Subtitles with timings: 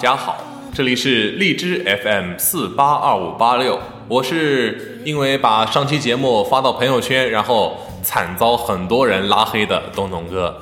[0.00, 0.38] 大家好，
[0.72, 3.78] 这里是荔枝 FM 四八二五八六，
[4.08, 10.58] 我是因为把上期节目发到朋友圈，然后惨遭很多人拉黑的东东哥。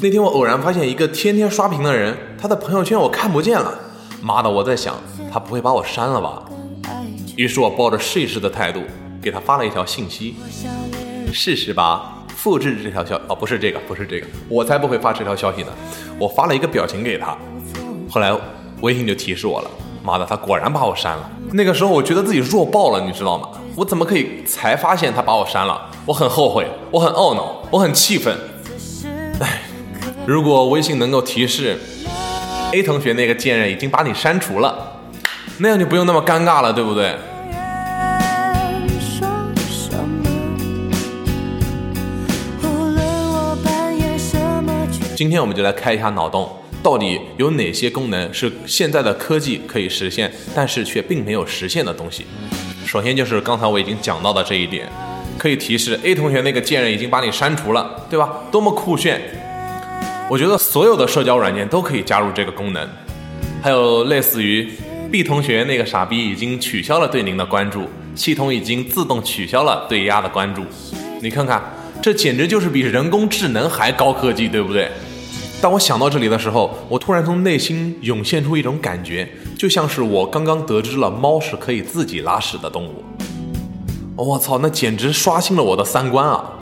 [0.00, 3.78] 那天我偶然发现一个天天刷屏的人，他的朋友圈我看不见了，
[4.22, 4.94] 妈的，我在想
[5.30, 6.42] 他不会把我删了吧？
[7.36, 8.80] 于是我抱着试一试的态度
[9.20, 10.36] 给他发了一条信息，
[11.30, 12.24] 试试吧。
[12.28, 15.68] 复制这条消哦，不是这个，不是这个，我才不会发这条消息呢。
[16.18, 17.36] 我发了一个表情给他，
[18.08, 18.34] 后来
[18.82, 19.70] 微信就提示我了。
[20.04, 21.30] 妈的，他果然把我删了。
[21.52, 23.48] 那个时候我觉得自己弱爆了，你知道吗？
[23.76, 25.80] 我怎么可以才发现他把我删了？
[26.04, 28.36] 我很后悔，我很懊恼，我很气愤。
[29.40, 29.62] 哎，
[30.26, 31.78] 如果微信能够提示
[32.72, 35.00] A 同学那个贱人已经把你删除了，
[35.58, 37.14] 那样就不用那么尴尬了，对不对？
[45.14, 46.50] 今天我们就来开一下脑洞，
[46.82, 52.26] 到底有哪些功能是现在的科技可以实现，但是却并没有实现的东西？
[52.84, 54.90] 首先就是刚才我已经讲到的这一点，
[55.38, 58.42] 可以提示 A 同学那个贱人已经把你删除了，对吧？
[58.50, 59.20] 多么酷炫！
[60.28, 62.88] 我觉得所有的社交软件都可以加入这个功能。
[63.62, 64.68] 还有类似于
[65.10, 70.64] B 同学那个傻逼已经取消了对您的关注，系统已经自动取消了对丫的关注。
[71.20, 71.62] 你看看，
[72.02, 74.90] 这简直就是比人工智能还高科技，对不对？
[75.62, 83.04] 当我想到这里的时候，我突然从内心涌现出一种感觉，就像是我刚刚得知了猫是可以自己拉屎的动物。
[84.16, 86.58] 我操，那简直刷新了我的三观啊！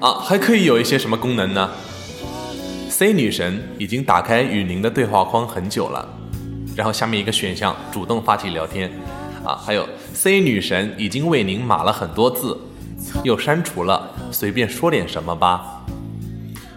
[0.00, 1.70] 啊，还可以有一些什么功能呢
[2.90, 6.08] ？C 女神已经打开与您的对话框很久了，
[6.74, 8.90] 然后下面一个选项，主动发起聊天。
[9.44, 12.58] 啊，还有 C 女神已经为您码了很多字，
[13.22, 15.84] 又删除了，随便说点什么吧。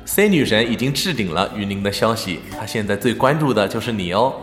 [0.06, 4.34] C 女神已经置顶了与您的消息，她现在最关注的就是你哦。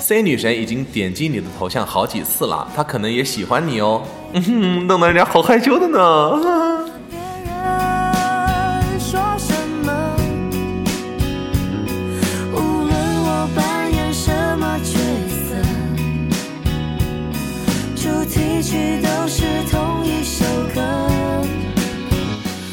[0.00, 4.02] C 女神已经点击你的头像好几次了，她可能也喜欢你哦。
[4.32, 6.77] 嗯哼，弄得人家好害羞的呢。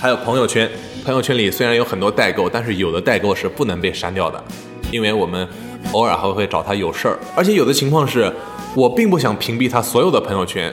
[0.06, 0.70] 还有朋友圈，
[1.04, 4.40] 朋友圈里虽然有很多代购，但是有的代购是不能被删掉的，
[4.92, 5.50] 因为我们
[5.94, 8.32] 偶尔还会找他有事儿，而且有的情况是
[8.76, 10.72] 我并不想屏蔽他所有的朋友圈，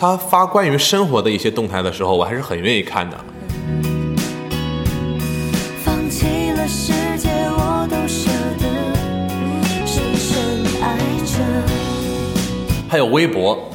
[0.00, 3.16] 他发关于生活的一些动态的时候，我还是很愿意看的。
[12.88, 13.70] 还有微博，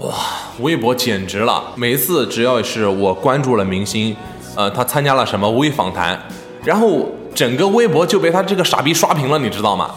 [0.00, 0.16] 哇，
[0.58, 1.62] 微博简直了！
[1.76, 4.16] 每一次只要是我关注了明星。
[4.58, 6.20] 呃，他参加了什么微访谈，
[6.64, 9.94] 然后整个微博就被他这个傻逼刷屏了，你知道吗？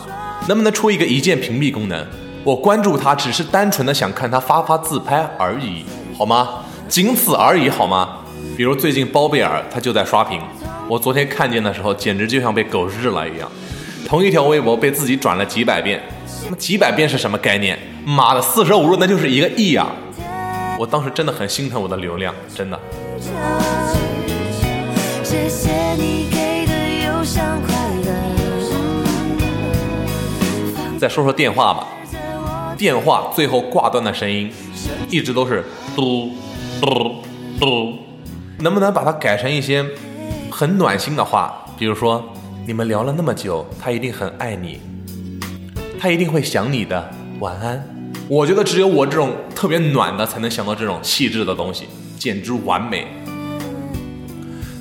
[0.48, 2.06] 能不能出一个一键屏蔽功能？
[2.44, 5.84] 我关注他只是单纯的想看他发发自拍而已，
[6.16, 6.60] 好吗？
[6.88, 8.20] 仅此而已，好吗？
[8.56, 10.40] 比如最近包贝尔他就在刷屏，
[10.88, 13.50] 我昨天看见的时候简直就像被狗日了一样，
[14.08, 16.00] 同一条微博被自己转了几百遍，
[16.52, 17.80] 那几百遍是什么概念？
[18.06, 19.88] 妈的，四舍五入那就是一个亿啊！
[20.78, 22.80] 我当时真的很心疼我的流量，真的。
[25.32, 26.74] 谢谢你给的
[27.06, 28.12] 邮箱快乐。
[31.00, 31.88] 再说说电话吧，
[32.78, 34.52] 电话最后挂断的声音
[35.10, 35.64] 一直都是
[35.96, 36.32] 嘟
[36.82, 37.24] 嘟
[37.58, 37.94] 嘟，
[38.60, 39.86] 能不能把它改成一些
[40.52, 41.66] 很暖心的话？
[41.78, 42.22] 比如说，
[42.68, 44.82] 你们聊了那么久，他一定很爱你，
[45.98, 47.10] 他一定会想你的，
[47.40, 47.82] 晚安。
[48.28, 51.88] 我觉得只有我这种特别暖的才能想到这种气质的东西，
[52.20, 53.08] 简直完美。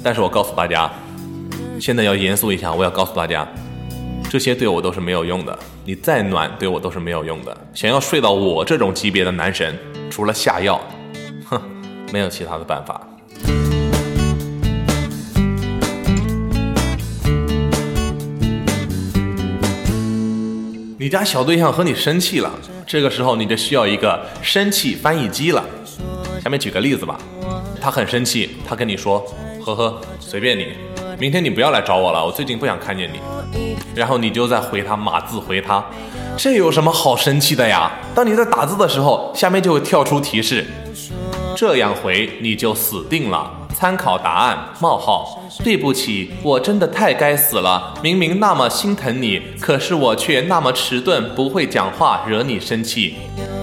[0.02, 0.90] 但是我告诉大家，
[1.78, 2.72] 现在要严肃一下。
[2.72, 3.46] 我要告诉大家，
[4.30, 5.58] 这些对我都是没有用的。
[5.84, 7.54] 你再暖，对我都是没有用的。
[7.74, 10.80] 想要睡到我这种级别的男神，除了下药，
[11.44, 11.60] 哼，
[12.12, 13.00] 没有其他的办法。
[20.98, 22.50] 你家小对象和你生气了，
[22.86, 25.62] 这个时候你就需要一个生气翻译机了。
[26.42, 27.18] 下面举个例子吧，
[27.80, 29.22] 他很生气，他跟你说。
[29.64, 30.68] 呵呵，随便你，
[31.18, 33.20] 明天你不要来找我了，我最近不想看见你。
[33.94, 35.84] 然后你就在回他码字回他，
[36.36, 37.90] 这有什么好生气的呀？
[38.14, 40.66] 当你在打字的时候，下面就会跳出提示，
[41.56, 43.50] 这样回你就死定了。
[43.74, 45.38] 参考答案：冒号。
[45.64, 47.94] 对不起，我真的太该死了。
[48.02, 53.16] 明明那么心疼你，可是我却那么迟钝，不会讲话，惹你生气。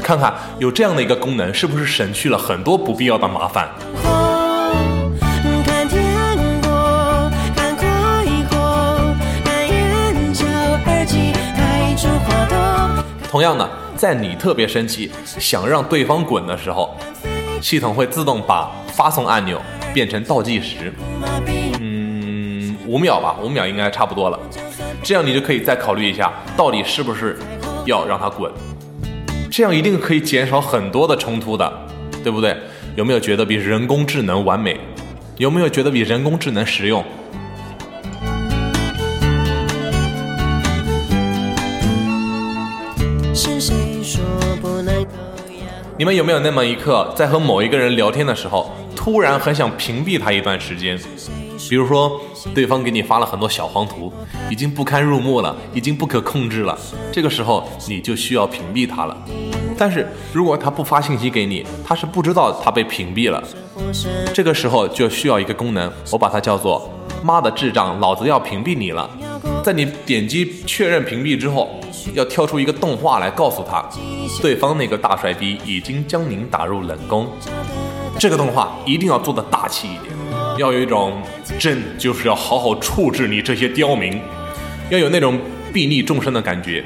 [0.03, 3.69] 看看有这样的一个功能，是不是省去了很多不必要的麻烦？
[13.37, 16.97] 同样的，在你特别生气想让对方滚的时候，
[17.61, 19.61] 系统会自动把发送按钮
[19.93, 20.91] 变成倒计时，
[21.79, 24.39] 嗯，五秒吧，五秒应该差不多了。
[25.03, 27.37] 这样你就可以再考虑一下，到底是不是
[27.85, 28.51] 要让他滚。
[29.51, 31.71] 这样一定可以减少很多的冲突的，
[32.23, 32.57] 对不对？
[32.95, 34.79] 有没有觉得比人工智能完美？
[35.37, 37.05] 有没有觉得比人工智能实用？
[45.95, 50.99] 你们有没有那么一刻，在和某一个人聊天的时候，突然很想屏蔽他一段时间？
[51.69, 52.19] 比如说，
[52.55, 54.11] 对方给你发了很多小黄图，
[54.49, 56.75] 已经不堪入目了，已经不可控制了。
[57.11, 59.15] 这个时候，你就需要屏蔽他了。
[59.77, 63.43] 但是如果他不发信息给你，他是不知道他被屏蔽了。
[64.33, 66.91] 这个时候就需要一个功能，我把它叫做
[67.21, 69.07] “妈的智障，老子要屏蔽你了”。
[69.63, 71.76] 在你点击确认屏蔽之后。
[72.13, 73.83] 要跳出一个动画来告诉他，
[74.41, 77.27] 对方那个大帅逼已经将您打入冷宫。
[78.19, 80.13] 这个动画一定要做的大气一点，
[80.57, 81.21] 要有一种
[81.59, 84.19] 朕就是要好好处置你这些刁民，
[84.89, 85.39] 要有那种
[85.71, 86.83] 睥睨众生的感觉。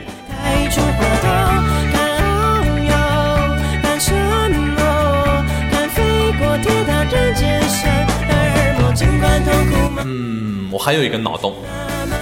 [10.04, 11.56] 嗯，我还有一个脑洞，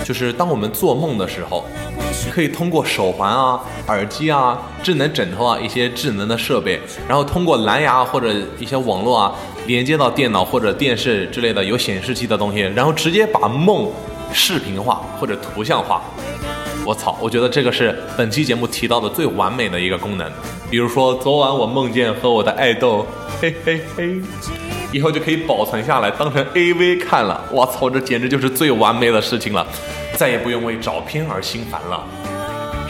[0.10, 1.64] 就是当我们做梦的时候。
[2.34, 9.34] 可以通过手环啊、耳机啊、智能枕头啊一些智能的设备，然后通过蓝牙或者一些网络啊
[9.68, 13.90] 连接到电脑或者电视之类的有显示器的东西，然后直接把梦
[14.34, 16.02] 视频化或者图像化。
[16.86, 20.30] 我操，我觉得这个是本期节目提到的最完美的一个功能。
[20.70, 23.06] 比如说，昨晚我梦见和我的爱豆，
[23.40, 24.20] 嘿嘿嘿，
[24.92, 27.42] 以后就可以保存下来当成 AV 看了。
[27.52, 29.66] 我操，这简直就是最完美的事情了。
[30.20, 32.06] 再也不用为找片而心烦了，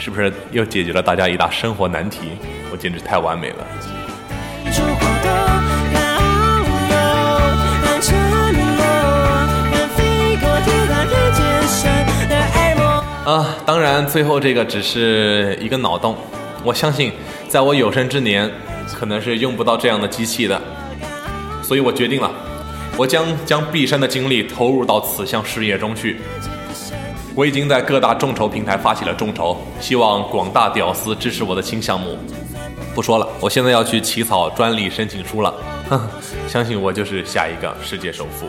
[0.00, 2.32] 是不是又解决了大家一大生活难题？
[2.72, 3.64] 我简直太完美了。
[13.24, 16.16] 啊，当然，最后这个只是一个脑洞。
[16.64, 17.12] 我相信，
[17.46, 18.50] 在我有生之年，
[18.92, 20.60] 可能是用不到这样的机器的，
[21.62, 22.28] 所以我决定了，
[22.96, 26.16] 我将将毕生的精力投入到此项事业中去。
[27.34, 32.18] 我已经在各大众筹平台发起了众筹，希望广大屌丝支持我的新项目。
[32.94, 35.54] 不说了，我现在要去起草专利申请书了。
[35.88, 36.00] 哼，
[36.48, 38.48] 相信我就是下一个世界首富，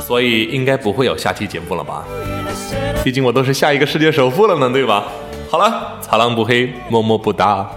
[0.00, 2.04] 所以应该不会有下期节目了吧？
[3.02, 5.04] 毕竟我都是下一个世界首富了呢，对吧？
[5.50, 7.68] 好了，擦狼不黑，么么不哒。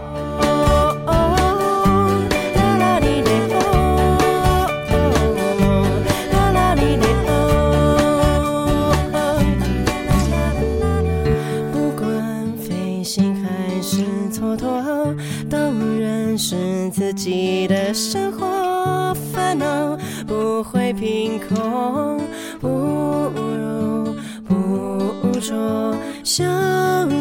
[17.50, 22.20] 你的生活烦恼不会凭空，
[22.60, 24.14] 不如
[24.46, 26.44] 不着笑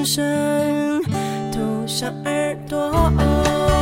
[0.04, 1.00] 声，
[1.52, 3.75] 堵上耳朵。